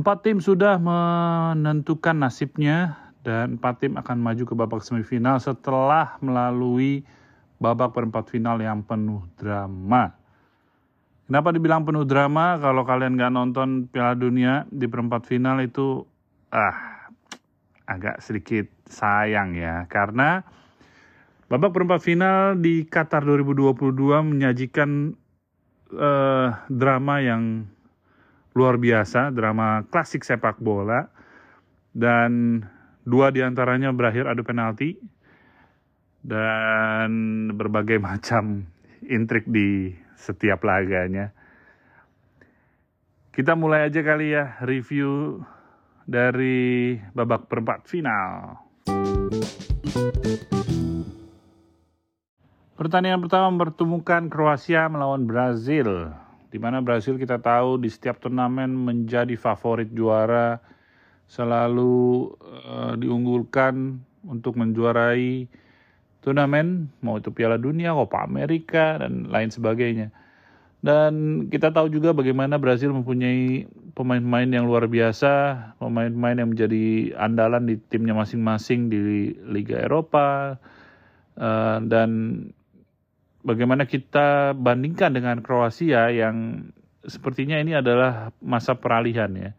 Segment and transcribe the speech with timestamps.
[0.00, 7.04] Empat tim sudah menentukan nasibnya dan empat tim akan maju ke babak semifinal setelah melalui
[7.60, 10.16] babak perempat final yang penuh drama.
[11.28, 12.56] Kenapa dibilang penuh drama?
[12.56, 16.08] Kalau kalian nggak nonton Piala Dunia di perempat final itu
[16.48, 17.04] ah
[17.84, 20.40] agak sedikit sayang ya karena
[21.52, 23.92] babak perempat final di Qatar 2022
[24.32, 25.12] menyajikan
[25.92, 27.68] uh, drama yang
[28.60, 31.08] luar biasa, drama klasik sepak bola
[31.96, 32.60] dan
[33.08, 35.00] dua di antaranya berakhir adu penalti
[36.20, 38.68] dan berbagai macam
[39.08, 41.32] intrik di setiap laganya.
[43.32, 45.40] Kita mulai aja kali ya review
[46.04, 48.60] dari babak perempat final.
[52.76, 56.12] Pertandingan pertama mempertemukan Kroasia melawan Brazil
[56.50, 60.58] di mana Brasil kita tahu di setiap turnamen menjadi favorit juara,
[61.30, 65.46] selalu uh, diunggulkan untuk menjuarai
[66.20, 70.10] turnamen, mau itu Piala Dunia, Copa Amerika, dan lain sebagainya.
[70.80, 77.68] Dan kita tahu juga bagaimana Brasil mempunyai pemain-pemain yang luar biasa, pemain-pemain yang menjadi andalan
[77.68, 78.98] di timnya masing-masing di
[79.44, 80.58] Liga Eropa,
[81.38, 82.10] uh, dan
[83.44, 86.68] bagaimana kita bandingkan dengan Kroasia yang
[87.04, 89.50] sepertinya ini adalah masa peralihan ya.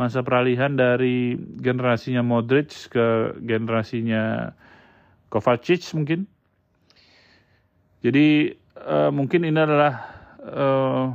[0.00, 4.50] Masa peralihan dari generasinya Modric ke generasinya
[5.30, 6.26] Kovacic mungkin.
[8.02, 8.50] Jadi
[8.82, 9.94] uh, mungkin ini adalah
[10.42, 11.06] uh,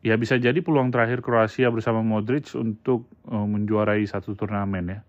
[0.00, 5.00] ya bisa jadi peluang terakhir Kroasia bersama Modric untuk uh, menjuarai satu turnamen ya.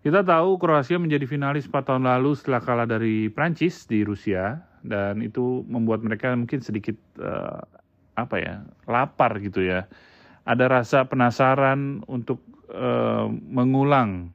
[0.00, 5.20] Kita tahu Kroasia menjadi finalis 4 tahun lalu setelah kalah dari Prancis di Rusia dan
[5.20, 7.60] itu membuat mereka mungkin sedikit uh,
[8.16, 9.84] apa ya lapar gitu ya.
[10.48, 12.40] Ada rasa penasaran untuk
[12.72, 14.32] uh, mengulang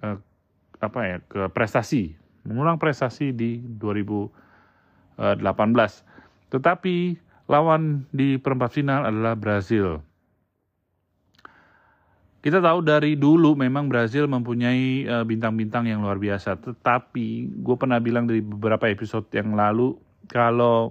[0.00, 0.16] uh,
[0.80, 2.16] apa ya ke prestasi,
[2.48, 4.32] mengulang prestasi di 2018.
[6.48, 6.96] Tetapi
[7.44, 10.00] lawan di perempat final adalah Brazil
[12.42, 16.58] kita tahu dari dulu memang Brazil mempunyai eh, bintang-bintang uh, yang luar biasa.
[16.58, 19.94] Tetapi gue pernah bilang dari beberapa episode yang lalu
[20.26, 20.90] kalau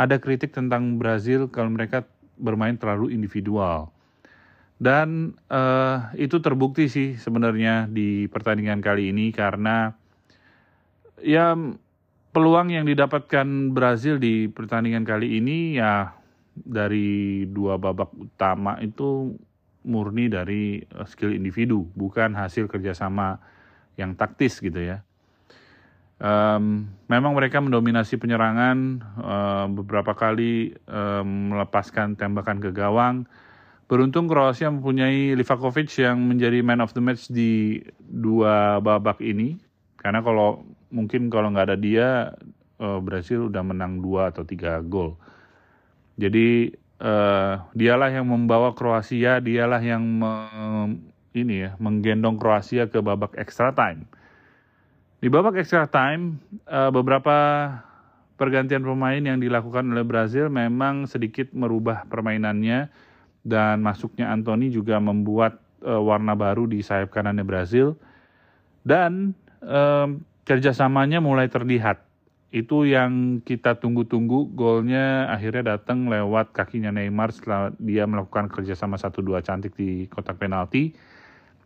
[0.00, 2.08] ada kritik tentang Brazil kalau mereka
[2.40, 3.92] bermain terlalu individual.
[4.78, 9.90] Dan uh, itu terbukti sih sebenarnya di pertandingan kali ini karena
[11.18, 11.58] ya
[12.30, 16.14] peluang yang didapatkan Brazil di pertandingan kali ini ya
[16.54, 19.34] dari dua babak utama itu
[19.86, 23.38] murni dari eh, skill individu, bukan hasil kerjasama
[23.98, 25.02] yang taktis gitu ya.
[26.18, 33.22] Um, memang mereka mendominasi penyerangan um, beberapa kali um, melepaskan tembakan ke gawang.
[33.86, 39.62] Beruntung Kroasia mempunyai Livakovic yang menjadi man of the match di dua babak ini.
[39.94, 42.34] Karena kalau mungkin kalau nggak ada dia,
[42.82, 45.14] uh, Brasil udah menang dua atau tiga gol.
[46.18, 50.32] Jadi uh, dialah yang membawa Kroasia, dialah yang me,
[51.34, 54.06] ini ya menggendong Kroasia ke babak extra time.
[55.18, 56.38] Di babak extra time
[56.70, 57.34] uh, beberapa
[58.38, 62.86] pergantian pemain yang dilakukan oleh Brazil memang sedikit merubah permainannya
[63.42, 67.98] dan masuknya Anthony juga membuat uh, warna baru di sayap kanannya Brazil
[68.86, 69.34] dan
[69.66, 70.06] uh,
[70.46, 72.07] kerjasamanya mulai terlihat
[72.48, 74.48] itu yang kita tunggu-tunggu.
[74.56, 80.40] Golnya akhirnya datang lewat kakinya Neymar setelah dia melakukan kerjasama satu dua cantik di kotak
[80.40, 80.96] penalti.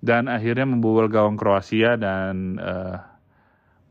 [0.03, 2.99] Dan akhirnya membobol gawang Kroasia dan uh,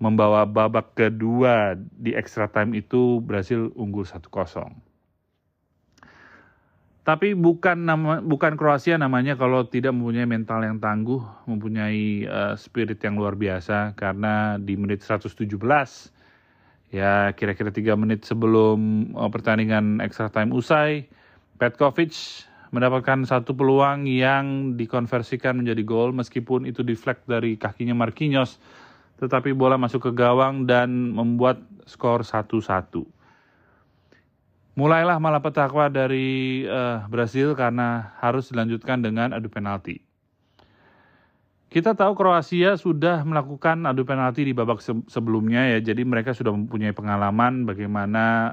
[0.03, 4.27] membawa babak kedua di extra time itu Brasil unggul 1-0.
[7.01, 12.99] Tapi bukan nama bukan Kroasia namanya kalau tidak mempunyai mental yang tangguh, mempunyai uh, spirit
[12.99, 13.95] yang luar biasa.
[13.95, 15.47] Karena di menit 117
[16.91, 21.07] ya kira-kira tiga menit sebelum uh, pertandingan extra time usai,
[21.55, 28.59] Petkovic mendapatkan satu peluang yang dikonversikan menjadi gol meskipun itu deflect dari kakinya Marquinhos,
[29.19, 33.03] tetapi bola masuk ke gawang dan membuat skor 1-1.
[34.71, 40.10] Mulailah malapetaka dari uh, Brasil karena harus dilanjutkan dengan adu penalti.
[41.71, 46.91] Kita tahu Kroasia sudah melakukan adu penalti di babak sebelumnya ya, jadi mereka sudah mempunyai
[46.91, 48.51] pengalaman bagaimana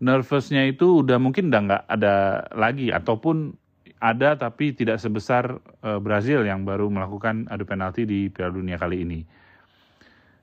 [0.00, 2.14] nervousnya itu udah mungkin udah nggak ada
[2.56, 3.56] lagi ataupun
[4.04, 9.00] ada tapi tidak sebesar uh, Brazil yang baru melakukan adu penalti di Piala Dunia kali
[9.00, 9.20] ini.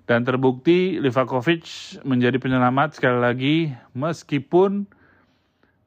[0.09, 3.56] Dan terbukti Livakovic menjadi penyelamat sekali lagi
[3.94, 4.89] meskipun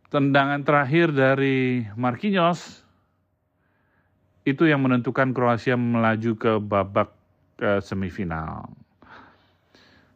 [0.09, 2.84] tendangan terakhir dari Marquinhos
[4.45, 7.13] itu yang menentukan Kroasia melaju ke babak
[7.57, 8.69] ke semifinal.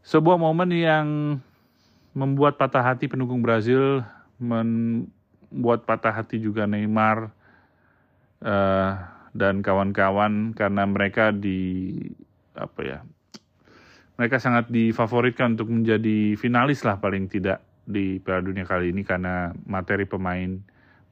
[0.05, 1.07] Sebuah momen yang
[2.17, 4.05] membuat patah hati pendukung Brazil,
[4.41, 7.33] membuat patah hati juga Neymar
[8.45, 8.91] uh,
[9.33, 11.93] dan kawan-kawan karena mereka di
[12.59, 12.99] apa ya
[14.19, 19.55] mereka sangat difavoritkan untuk menjadi finalis lah paling tidak di Piala Dunia kali ini karena
[19.65, 20.59] materi pemain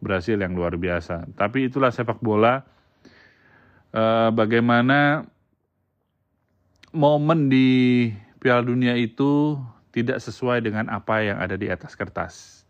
[0.02, 1.24] Brasil yang luar biasa.
[1.38, 2.60] Tapi itulah sepak bola.
[3.96, 5.25] Uh, bagaimana
[6.93, 9.56] momen di Piala Dunia itu
[9.88, 12.64] tidak sesuai dengan apa yang ada di atas kertas.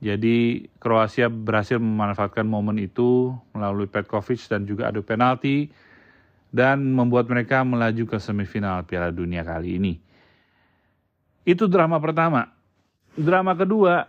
[0.00, 5.68] Jadi Kroasia berhasil memanfaatkan momen itu melalui Petkovic dan juga adu penalti
[6.48, 9.94] dan membuat mereka melaju ke semifinal Piala Dunia kali ini.
[11.44, 12.48] Itu drama pertama.
[13.12, 14.08] Drama kedua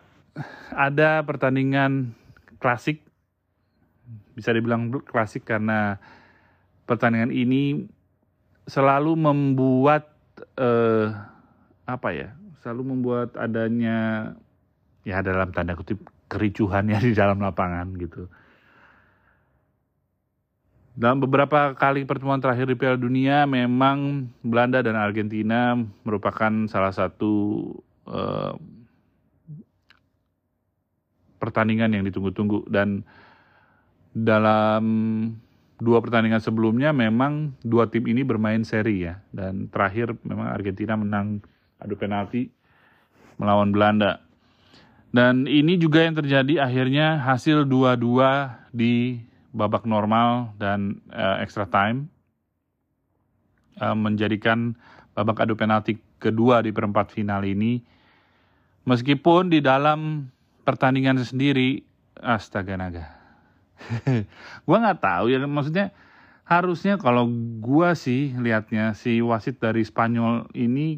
[0.72, 2.16] ada pertandingan
[2.60, 3.04] klasik.
[4.32, 6.00] Bisa dibilang klasik karena
[6.88, 7.86] pertandingan ini
[8.66, 10.08] selalu membuat
[10.56, 11.12] eh,
[11.84, 12.32] apa ya?
[12.64, 14.32] Selalu membuat adanya
[15.04, 18.28] ya dalam tanda kutip kericuhan ya di dalam lapangan gitu.
[20.98, 27.70] Dalam beberapa kali pertemuan terakhir di Piala Dunia, memang Belanda dan Argentina merupakan salah satu
[28.10, 28.58] uh,
[31.38, 33.06] pertandingan yang ditunggu-tunggu dan
[34.18, 34.84] dalam
[35.78, 39.22] dua pertandingan sebelumnya memang dua tim ini bermain seri ya.
[39.30, 41.42] Dan terakhir memang Argentina menang
[41.78, 42.50] adu penalti
[43.38, 44.22] melawan Belanda.
[45.14, 49.22] Dan ini juga yang terjadi akhirnya hasil dua-dua di
[49.56, 52.12] babak normal dan uh, extra time
[53.80, 54.76] uh, menjadikan
[55.16, 57.82] babak adu penalti kedua di perempat final ini.
[58.84, 60.30] Meskipun di dalam
[60.66, 61.84] pertandingan sendiri
[62.18, 63.18] astaga naga
[64.68, 65.94] gua nggak tahu ya maksudnya
[66.48, 67.28] harusnya kalau
[67.60, 70.98] gua sih lihatnya si wasit dari Spanyol ini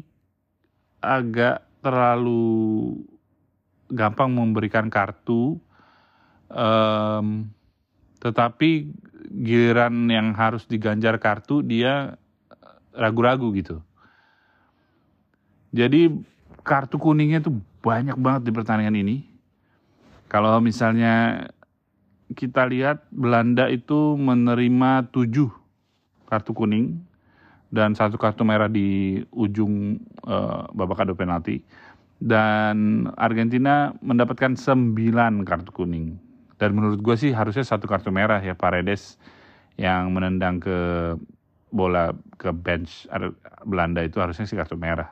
[1.00, 2.96] agak terlalu
[3.90, 5.58] gampang memberikan kartu
[6.52, 7.48] um,
[8.20, 8.92] tetapi
[9.30, 12.20] giliran yang harus diganjar kartu dia
[12.94, 13.80] ragu-ragu gitu.
[15.70, 16.10] Jadi
[16.66, 19.16] kartu kuningnya tuh banyak banget di pertandingan ini.
[20.26, 21.46] Kalau misalnya
[22.34, 25.50] kita lihat Belanda itu menerima tujuh
[26.30, 27.02] kartu kuning
[27.70, 31.62] dan satu kartu merah di ujung uh, babak adu penalti
[32.20, 36.18] dan Argentina mendapatkan sembilan kartu kuning
[36.60, 39.16] dan menurut gue sih harusnya satu kartu merah ya Paredes
[39.80, 40.78] yang menendang ke
[41.72, 43.08] bola ke bench
[43.64, 45.08] Belanda itu harusnya sih kartu merah.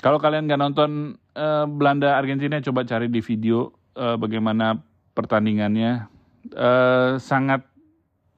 [0.00, 4.80] Kalau kalian nggak nonton uh, Belanda Argentina coba cari di video uh, bagaimana
[5.16, 6.12] pertandingannya
[6.52, 7.64] uh, sangat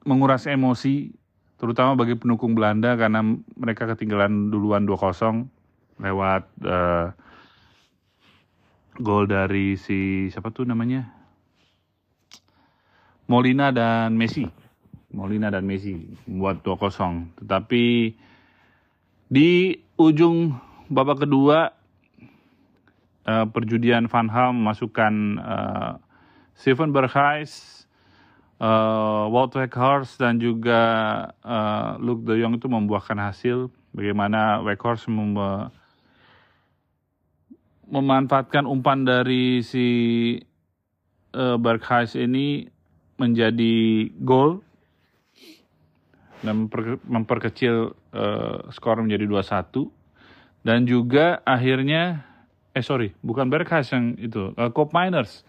[0.07, 1.11] menguras emosi
[1.59, 3.19] terutama bagi pendukung Belanda karena
[3.59, 7.11] mereka ketinggalan duluan 2-0 lewat uh,
[8.95, 11.11] gol dari si siapa tuh namanya?
[13.27, 14.47] Molina dan Messi.
[15.11, 15.99] Molina dan Messi
[16.31, 18.15] membuat 2-0 tetapi
[19.29, 20.55] di ujung
[20.87, 21.75] babak kedua
[23.27, 25.93] uh, perjudian Van Hal memasukkan uh,
[26.59, 27.87] Steven Berghuis
[28.59, 30.81] uh, Wout Weghorst dan juga
[31.39, 33.71] uh, Luke De Jong itu membuahkan hasil.
[33.95, 35.71] Bagaimana Weghorst membuat
[37.89, 39.87] memanfaatkan umpan dari si
[41.33, 42.67] uh, Berghuis ini
[43.17, 44.61] menjadi gol
[46.43, 49.89] dan memper, memperkecil uh, skor menjadi 2-1
[50.63, 52.23] dan juga akhirnya
[52.71, 55.41] eh sorry bukan Berghuis yang itu uh, Cop Miners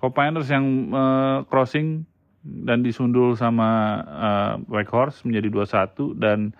[0.00, 2.08] Cop Miners yang uh, crossing
[2.40, 6.56] dan disundul sama uh, Weghorst menjadi 2-1 dan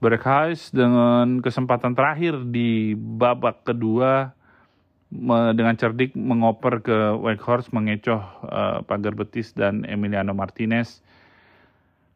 [0.00, 4.32] Berghuis dengan kesempatan terakhir di babak kedua
[5.54, 11.04] dengan cerdik mengoper ke Weghorst mengecoh uh, pagar betis dan Emiliano Martinez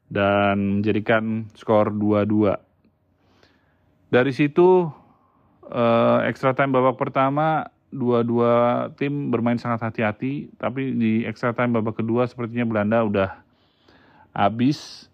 [0.09, 2.59] dan menjadikan skor 2-2.
[4.09, 4.88] Dari situ
[5.69, 12.00] uh, extra time babak pertama dua-dua tim bermain sangat hati-hati tapi di extra time babak
[12.04, 13.30] kedua sepertinya Belanda udah
[14.37, 15.09] habis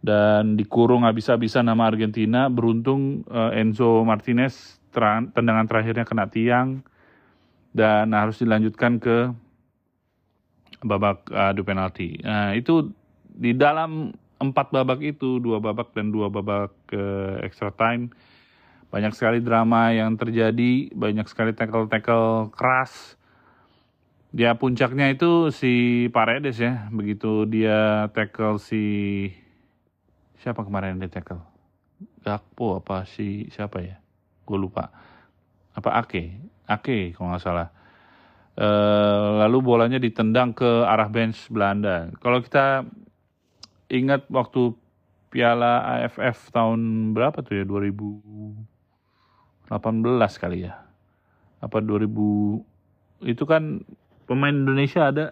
[0.00, 4.80] dan dikurung habis-habisan nama Argentina beruntung uh, Enzo Martinez
[5.36, 6.82] tendangan terakhirnya kena tiang
[7.70, 9.30] dan harus dilanjutkan ke
[10.82, 12.18] babak adu penalti.
[12.24, 12.90] Nah, itu
[13.30, 17.02] di dalam empat babak itu, dua babak dan dua babak ke
[17.44, 18.10] extra time,
[18.90, 23.20] banyak sekali drama yang terjadi, banyak sekali tackle-tackle keras
[24.30, 28.82] Ya puncaknya itu si Paredes ya, begitu dia tackle si
[30.38, 31.42] siapa kemarin dia tackle?
[32.22, 33.98] Gakpo apa si siapa ya?
[34.46, 34.94] Gue lupa.
[35.74, 36.38] Apa Ake?
[36.70, 37.74] Ake kalau nggak salah.
[38.54, 38.68] E,
[39.42, 42.14] lalu bolanya ditendang ke arah bench Belanda.
[42.22, 42.86] Kalau kita
[43.90, 44.78] ingat waktu
[45.34, 47.64] Piala AFF tahun berapa tuh ya?
[49.70, 50.82] 2018 kali ya.
[51.62, 52.10] Apa 2000
[53.30, 53.84] itu kan
[54.26, 55.26] pemain Indonesia ada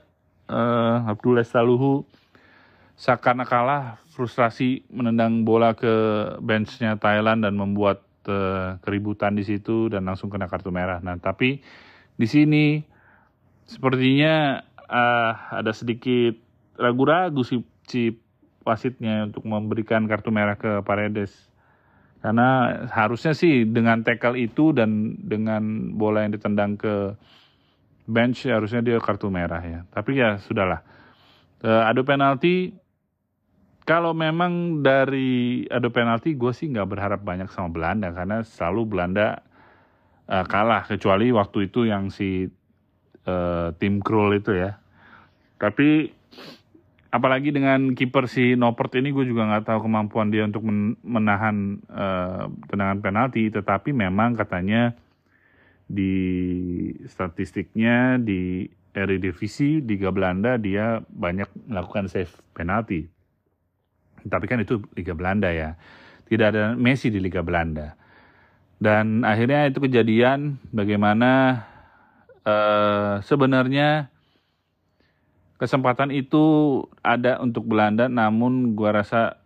[0.47, 2.07] uh, Abdullah Saluhu
[2.99, 5.95] sakana kalah frustrasi menendang bola ke
[6.42, 10.99] benchnya Thailand dan membuat uh, keributan di situ dan langsung kena kartu merah.
[10.99, 11.62] Nah tapi
[12.18, 12.83] di sini
[13.64, 14.59] sepertinya
[14.90, 16.35] uh, ada sedikit
[16.75, 18.14] ragu-ragu si, si
[18.66, 21.48] wasitnya untuk memberikan kartu merah ke Paredes.
[22.19, 27.15] Karena harusnya sih dengan tackle itu dan dengan bola yang ditendang ke
[28.11, 29.81] bench harusnya dia kartu merah ya.
[29.93, 30.83] Tapi ya sudahlah.
[31.59, 32.75] Uh, adu penalti
[33.83, 39.43] kalau memang dari adu penalti gue sih nggak berharap banyak sama Belanda karena selalu Belanda
[40.29, 42.47] uh, kalah kecuali waktu itu yang si
[43.27, 44.79] uh, tim Krul itu ya.
[45.59, 46.18] Tapi
[47.09, 50.65] apalagi dengan kiper si Nopert ini gue juga nggak tahu kemampuan dia untuk
[51.03, 53.49] menahan uh, tendangan penalti.
[53.49, 54.93] Tetapi memang katanya
[55.88, 56.15] di
[57.09, 63.09] statistiknya di Eredivisie Liga Belanda dia banyak melakukan save penalti.
[64.29, 65.79] Tapi kan itu Liga Belanda ya.
[66.29, 67.97] Tidak ada Messi di Liga Belanda.
[68.79, 71.65] Dan akhirnya itu kejadian bagaimana
[72.45, 74.12] uh, sebenarnya
[75.59, 79.43] kesempatan itu ada untuk Belanda namun gua rasa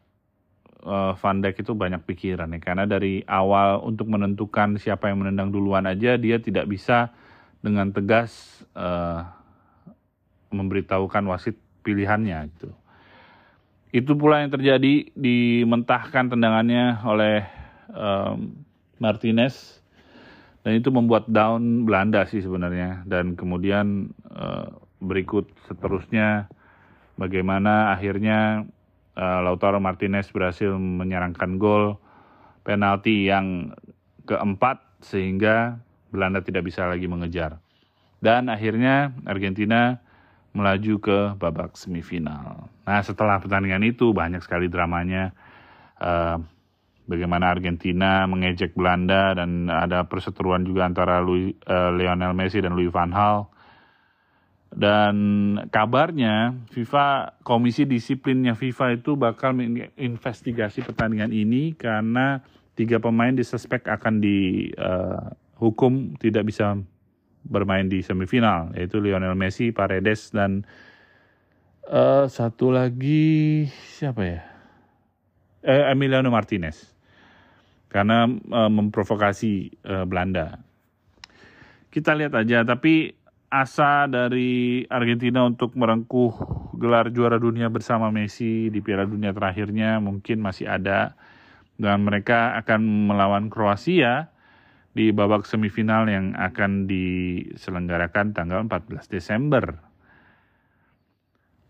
[0.84, 5.48] uh, Van Dijk itu banyak pikiran ya karena dari awal untuk menentukan siapa yang menendang
[5.50, 7.10] duluan aja dia tidak bisa
[7.62, 9.24] dengan tegas uh,
[10.52, 12.70] memberitahukan wasit pilihannya gitu.
[13.92, 17.44] Itu pula yang terjadi dimentahkan tendangannya oleh
[17.92, 18.56] um,
[18.96, 19.80] Martinez.
[20.62, 23.02] Dan itu membuat down Belanda sih sebenarnya.
[23.04, 24.70] Dan kemudian uh,
[25.02, 26.46] berikut seterusnya
[27.18, 28.64] bagaimana akhirnya
[29.18, 31.98] uh, Lautaro Martinez berhasil menyerangkan gol
[32.62, 33.74] penalti yang
[34.24, 35.82] keempat sehingga
[36.14, 37.58] Belanda tidak bisa lagi mengejar.
[38.22, 39.98] Dan akhirnya Argentina
[40.54, 42.70] melaju ke babak semifinal.
[42.86, 45.34] Nah setelah pertandingan itu banyak sekali dramanya.
[45.98, 46.38] Uh,
[47.10, 52.92] bagaimana Argentina mengejek Belanda dan ada perseteruan juga antara Louis, uh, Lionel Messi dan Louis
[52.92, 53.51] van Gaal
[54.72, 55.16] dan
[55.68, 62.40] kabarnya FIFA Komisi Disiplinnya FIFA itu bakal menginvestigasi pertandingan ini karena
[62.72, 66.80] tiga pemain disuspek akan dihukum eh, uh, tidak bisa
[67.44, 70.64] bermain di semifinal yaitu Lionel Messi, Paredes dan
[71.92, 74.40] uh, satu lagi siapa ya?
[75.62, 76.90] Eh, Emiliano Martinez
[77.92, 80.64] karena uh, memprovokasi uh, Belanda.
[81.92, 83.20] Kita lihat aja tapi
[83.52, 86.32] asa dari Argentina untuk merengkuh
[86.80, 91.12] gelar juara dunia bersama Messi di Piala Dunia terakhirnya mungkin masih ada
[91.76, 94.32] dan mereka akan melawan Kroasia
[94.96, 99.76] di babak semifinal yang akan diselenggarakan tanggal 14 Desember.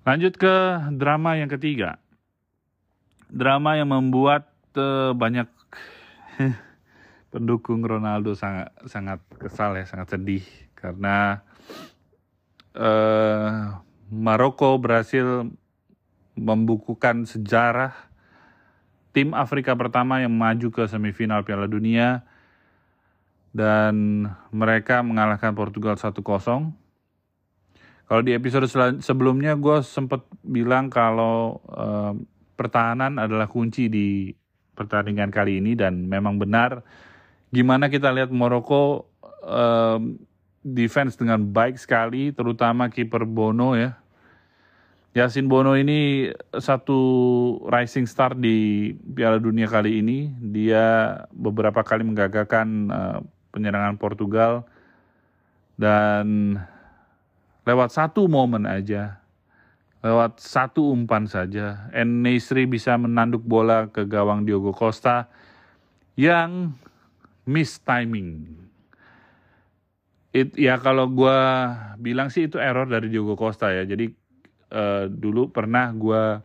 [0.07, 0.55] Lanjut ke
[0.95, 1.99] drama yang ketiga.
[3.27, 5.51] Drama yang membuat uh, banyak
[7.35, 11.47] pendukung Ronaldo sangat sangat kesal ya, sangat sedih karena
[12.77, 13.81] uh,
[14.13, 15.49] Maroko berhasil
[16.37, 17.93] membukukan sejarah
[19.13, 22.25] tim Afrika pertama yang maju ke semifinal Piala Dunia.
[23.53, 26.25] Dan mereka mengalahkan Portugal 1-0.
[28.09, 28.65] Kalau di episode
[29.05, 32.17] sebelumnya gue sempat bilang kalau uh,
[32.57, 34.33] pertahanan adalah kunci di
[34.73, 35.77] pertandingan kali ini.
[35.77, 36.81] Dan memang benar.
[37.53, 39.13] Gimana kita lihat Maroko
[39.45, 40.01] uh,
[40.63, 43.99] defense dengan baik sekali, terutama kiper Bono ya.
[45.13, 46.97] Yasin Bono ini satu
[47.69, 50.33] rising star di Piala Dunia kali ini.
[50.41, 53.21] Dia beberapa kali menggagalkan uh,
[53.53, 54.65] penyerangan Portugal
[55.77, 56.57] dan
[57.69, 59.21] lewat satu momen aja,
[60.01, 65.29] lewat satu umpan saja, En Nesri bisa menanduk bola ke gawang Diogo Costa
[66.17, 66.73] yang
[67.45, 68.63] miss timing
[70.33, 71.39] It, ya kalau gue
[72.01, 73.85] bilang sih itu error dari Diogo Costa ya.
[73.85, 74.09] Jadi
[74.73, 76.41] uh, dulu pernah gue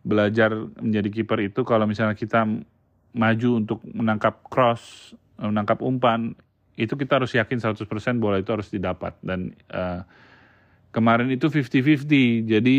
[0.00, 2.46] belajar menjadi kiper itu kalau misalnya kita
[3.10, 6.38] maju untuk menangkap cross, menangkap umpan,
[6.80, 7.84] itu kita harus yakin 100%
[8.16, 10.00] bola itu harus didapat dan uh,
[10.96, 12.78] kemarin itu 50-50 jadi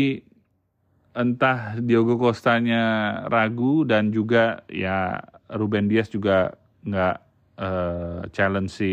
[1.14, 2.82] entah Diogo Costanya
[3.30, 5.22] ragu dan juga ya
[5.52, 7.16] Ruben Dias juga nggak
[7.62, 8.92] uh, challenge si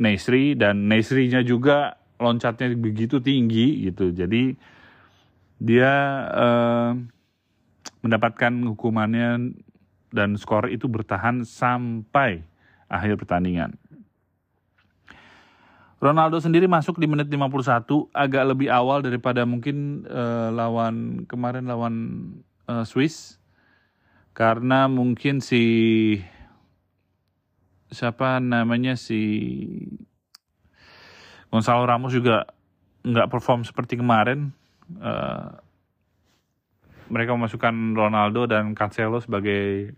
[0.00, 4.54] Nesri dan Nesrinya juga loncatnya begitu tinggi gitu jadi
[5.62, 5.92] dia
[6.34, 6.90] uh,
[8.02, 9.54] mendapatkan hukumannya
[10.10, 12.44] dan skor itu bertahan sampai
[12.90, 13.78] akhir pertandingan.
[16.02, 21.94] Ronaldo sendiri masuk di menit 51 agak lebih awal daripada mungkin uh, lawan kemarin lawan
[22.66, 23.38] uh, Swiss
[24.34, 25.62] karena mungkin si
[27.92, 29.20] siapa namanya si
[31.52, 32.48] Gonzalo Ramos juga
[33.04, 34.50] nggak perform seperti kemarin.
[34.96, 35.60] Uh,
[37.12, 39.92] mereka memasukkan Ronaldo dan Cancelo sebagai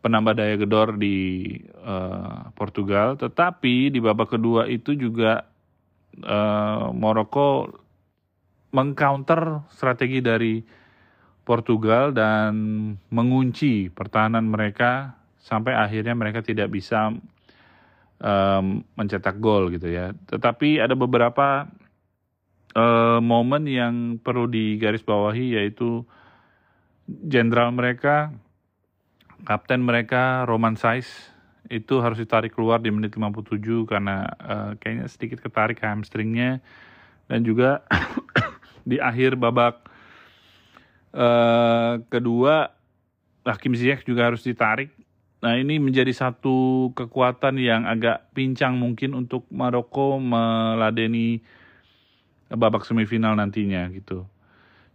[0.00, 1.44] penambah daya gedor di
[1.84, 3.20] uh, Portugal.
[3.20, 5.44] Tetapi di babak kedua itu juga
[6.24, 7.68] uh, Maroko
[8.72, 10.64] mengcounter strategi dari
[11.44, 12.52] Portugal dan
[13.12, 17.12] mengunci pertahanan mereka sampai akhirnya mereka tidak bisa
[18.18, 20.16] um, mencetak gol gitu ya.
[20.32, 21.68] Tetapi ada beberapa
[22.72, 26.08] uh, momen yang perlu digarisbawahi yaitu
[27.04, 28.32] jenderal mereka
[29.44, 31.04] kapten mereka Roman Saiz
[31.68, 36.64] itu harus ditarik keluar di menit 57 karena uh, kayaknya sedikit ketarik hamstringnya
[37.28, 37.84] dan juga
[38.88, 39.84] di akhir babak
[41.12, 42.72] uh, kedua
[43.44, 44.88] Hakim Ziyech juga harus ditarik.
[45.44, 51.44] Nah ini menjadi satu kekuatan yang agak pincang mungkin untuk Maroko meladeni
[52.48, 54.24] babak semifinal nantinya gitu.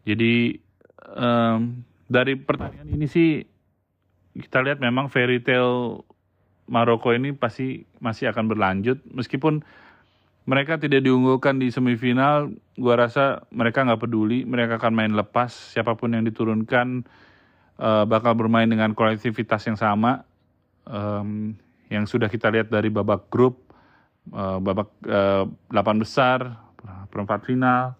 [0.09, 0.57] Jadi
[1.13, 3.45] um, dari pertandingan ini sih
[4.33, 6.01] kita lihat memang fairy tale
[6.65, 9.05] Maroko ini pasti masih akan berlanjut.
[9.05, 9.61] Meskipun
[10.49, 14.49] mereka tidak diunggulkan di semifinal gua rasa mereka nggak peduli.
[14.49, 15.53] Mereka akan main lepas.
[15.77, 17.05] Siapa pun yang diturunkan
[17.77, 20.28] uh, bakal bermain dengan kolektivitas yang sama
[20.89, 21.53] um,
[21.93, 23.69] yang sudah kita lihat dari babak grup
[24.33, 26.57] uh, babak uh, 8 besar
[27.09, 27.93] perempat final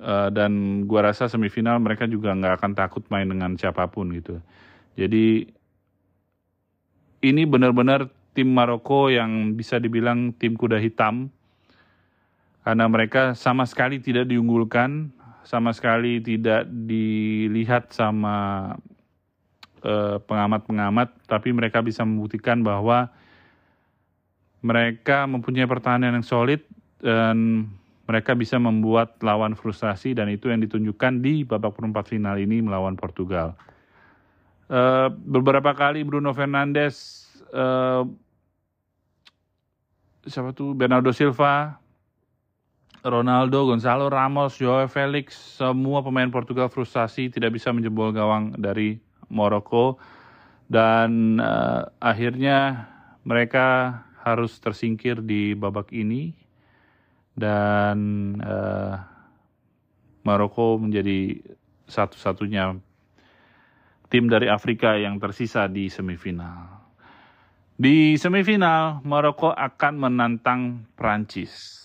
[0.00, 4.40] uh, dan gua rasa semifinal mereka juga nggak akan takut main dengan siapa pun gitu.
[4.94, 5.48] Jadi
[7.24, 11.30] ini benar-benar tim Maroko yang bisa dibilang tim kuda hitam.
[12.64, 15.12] Karena mereka sama sekali tidak diunggulkan,
[15.44, 18.72] sama sekali tidak dilihat sama
[19.84, 23.12] eh, pengamat-pengamat, tapi mereka bisa membuktikan bahwa
[24.64, 26.64] mereka mempunyai pertahanan yang solid
[27.04, 27.68] dan
[28.08, 32.96] mereka bisa membuat lawan frustrasi dan itu yang ditunjukkan di babak perempat final ini melawan
[32.96, 33.56] Portugal.
[34.64, 38.08] Uh, beberapa kali Bruno Fernandes, uh,
[40.24, 41.76] siapa tuh Bernardo Silva,
[43.04, 48.96] Ronaldo, Gonzalo Ramos, Joao Felix, semua pemain Portugal frustasi tidak bisa menjebol gawang dari
[49.28, 50.00] Maroko
[50.68, 52.88] dan uh, akhirnya
[53.24, 56.32] mereka harus tersingkir di babak ini
[57.36, 57.98] dan
[58.40, 58.96] uh,
[60.24, 61.44] Maroko menjadi
[61.84, 62.80] satu-satunya
[64.08, 66.80] tim dari Afrika yang tersisa di semifinal.
[67.74, 71.82] Di semifinal, Maroko akan menantang Prancis.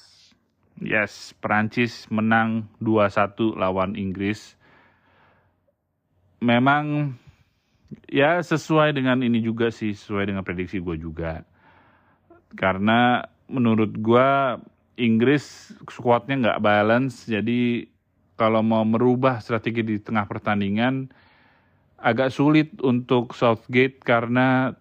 [0.80, 4.54] Yes, Prancis menang 2-1 lawan Inggris.
[6.39, 7.17] Memang
[8.10, 11.41] ya sesuai dengan ini juga sih, sesuai dengan prediksi gue juga.
[12.54, 14.30] Karena menurut gue
[14.99, 17.88] Inggris squadnya nggak balance, jadi
[18.36, 21.12] kalau mau merubah strategi di tengah pertandingan,
[21.99, 24.71] agak sulit untuk Southgate karena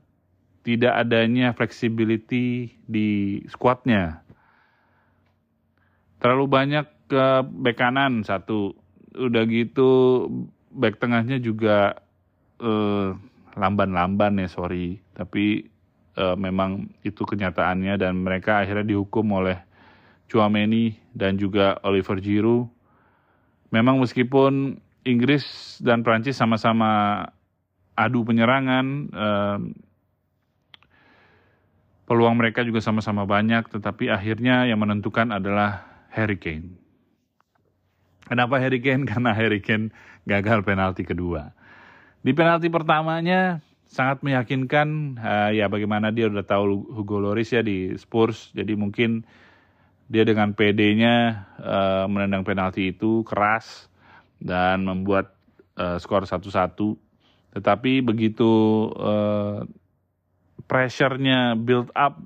[0.63, 4.23] tidak adanya flexibility di squadnya.
[6.19, 8.75] Terlalu banyak ke back kanan satu,
[9.17, 10.27] udah gitu
[10.75, 12.05] back tengahnya juga
[13.59, 15.67] lamban-lamban ya sorry, tapi
[16.19, 19.59] uh, memang itu kenyataannya dan mereka akhirnya dihukum oleh
[20.29, 22.69] Chouameni dan juga Oliver Giroud.
[23.71, 27.25] Memang meskipun Inggris dan Prancis sama-sama
[27.97, 28.87] adu penyerangan.
[29.13, 29.61] Um,
[32.09, 36.81] peluang mereka juga sama-sama banyak, tetapi akhirnya yang menentukan adalah Harry Kane.
[38.25, 39.05] Kenapa Harry Kane?
[39.11, 39.93] Karena Harry Kane
[40.25, 41.53] gagal penalti kedua.
[42.19, 47.97] Di penalti pertamanya sangat meyakinkan uh, ya bagaimana dia udah tahu Hugo Lloris ya di
[47.97, 49.25] Spurs jadi mungkin
[50.09, 53.93] dia dengan PD-nya uh, menendang penalti itu keras
[54.41, 55.37] dan membuat
[55.77, 56.97] uh, skor satu-satu.
[57.53, 58.49] Tetapi begitu
[58.97, 59.65] uh,
[60.65, 62.21] pressure-nya build up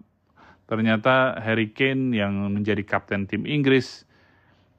[0.70, 4.06] ternyata Harry Kane yang menjadi kapten tim Inggris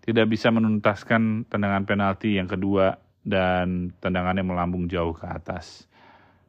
[0.03, 5.87] tidak bisa menuntaskan tendangan penalti yang kedua dan tendangannya melambung jauh ke atas.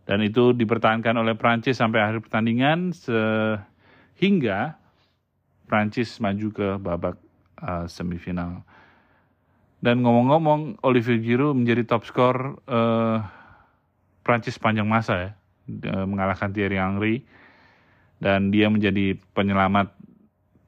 [0.05, 4.77] Dan itu dipertahankan oleh Prancis sampai akhir pertandingan sehingga
[5.65, 7.17] Prancis maju ke babak
[7.65, 8.61] uh, semifinal.
[9.81, 13.21] Dan ngomong-ngomong, Olivier Giroud menjadi top skor uh,
[14.25, 15.31] Prancis panjang masa ya,
[16.05, 17.25] mengalahkan Thierry Henry
[18.25, 19.93] dan dia menjadi penyelamat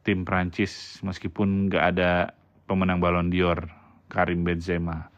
[0.05, 2.37] tim Prancis meskipun nggak ada
[2.69, 3.65] pemenang Ballon d'Or
[4.13, 5.09] Karim Benzema.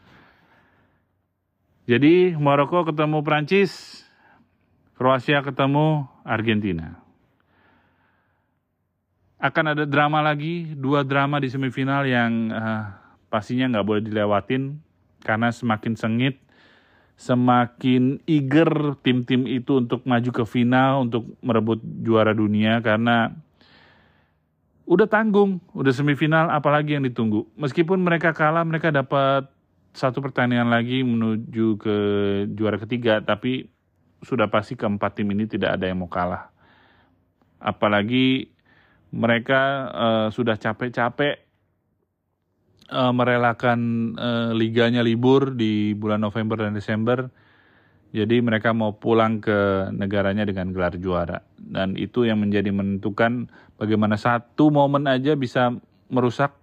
[1.89, 4.05] Jadi Maroko ketemu Prancis,
[4.93, 7.01] Kroasia ketemu Argentina.
[9.41, 12.93] Akan ada drama lagi, dua drama di semifinal yang uh,
[13.33, 14.77] pastinya nggak boleh dilewatin
[15.25, 16.37] karena semakin sengit,
[17.17, 23.33] semakin eager tim-tim itu untuk maju ke final untuk merebut juara dunia karena
[24.85, 27.49] udah tanggung, udah semifinal, apalagi yang ditunggu.
[27.57, 29.49] Meskipun mereka kalah, mereka dapat
[29.93, 31.97] satu pertandingan lagi menuju ke
[32.53, 33.67] juara ketiga, tapi
[34.21, 36.51] sudah pasti keempat tim ini tidak ada yang mau kalah.
[37.59, 38.51] Apalagi
[39.09, 41.41] mereka uh, sudah capek-capek
[42.93, 43.79] uh, merelakan
[44.15, 47.27] uh, liganya libur di bulan November dan Desember
[48.09, 51.45] jadi mereka mau pulang ke negaranya dengan gelar juara.
[51.61, 53.45] Dan itu yang menjadi menentukan
[53.77, 55.77] bagaimana satu momen aja bisa
[56.09, 56.57] merusak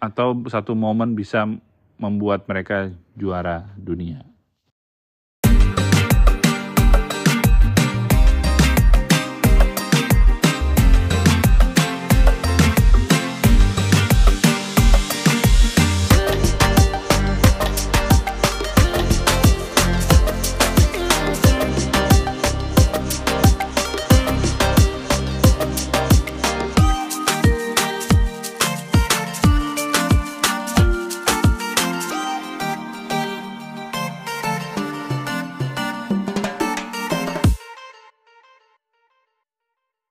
[0.00, 1.44] atau satu momen bisa
[2.04, 4.33] membuat mereka juara dunia.